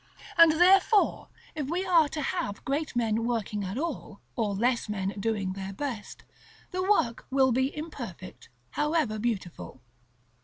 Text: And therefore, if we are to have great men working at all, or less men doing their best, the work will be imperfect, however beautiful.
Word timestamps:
And 0.35 0.53
therefore, 0.53 1.27
if 1.53 1.69
we 1.69 1.85
are 1.85 2.09
to 2.09 2.23
have 2.23 2.65
great 2.65 2.95
men 2.95 3.23
working 3.23 3.63
at 3.63 3.77
all, 3.77 4.19
or 4.35 4.55
less 4.55 4.89
men 4.89 5.09
doing 5.19 5.53
their 5.53 5.73
best, 5.73 6.23
the 6.71 6.81
work 6.81 7.27
will 7.29 7.51
be 7.51 7.77
imperfect, 7.77 8.49
however 8.71 9.19
beautiful. 9.19 9.79